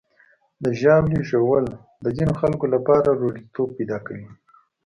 د 0.63 0.65
ژاولې 0.79 1.19
ژوول 1.29 1.65
د 2.03 2.05
ځینو 2.17 2.33
خلکو 2.41 2.65
لپاره 2.75 3.17
روږديتوب 3.21 3.69
پیدا 3.77 3.97
کوي. 4.07 4.27